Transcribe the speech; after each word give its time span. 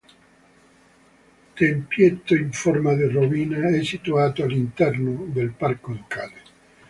Tempietto 1.53 2.33
in 2.33 2.51
forma 2.51 2.95
di 2.95 3.03
rovina, 3.07 3.69
è 3.69 3.83
situato 3.83 4.41
all'interno 4.41 5.25
del 5.29 5.51
Parco 5.51 5.93
Ducale. 5.93 6.41